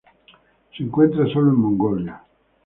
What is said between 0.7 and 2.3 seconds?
Se encuentra sólo en Mongolia.